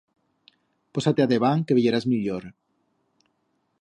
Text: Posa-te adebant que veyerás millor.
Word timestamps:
Posa-te 0.97 1.25
adebant 1.25 1.67
que 1.71 1.77
veyerás 1.81 2.07
millor. 2.15 2.49